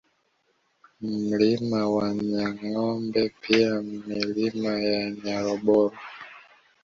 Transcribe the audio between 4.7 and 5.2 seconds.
ya